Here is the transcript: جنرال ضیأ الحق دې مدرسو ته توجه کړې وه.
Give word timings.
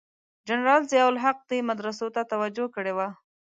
جنرال 0.47 0.81
ضیأ 0.91 1.03
الحق 1.11 1.37
دې 1.49 1.59
مدرسو 1.69 2.07
ته 2.15 2.21
توجه 2.31 2.65
کړې 2.75 2.93
وه. 2.97 3.07